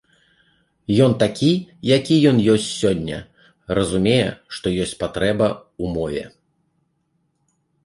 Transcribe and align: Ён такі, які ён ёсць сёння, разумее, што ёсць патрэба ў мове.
Ён 1.07 1.11
такі, 1.23 1.49
які 1.97 2.15
ён 2.31 2.37
ёсць 2.55 2.71
сёння, 2.81 3.17
разумее, 3.81 4.25
што 4.57 4.65
ёсць 4.89 4.97
патрэба 5.05 5.47
ў 5.53 5.85
мове. 6.01 6.23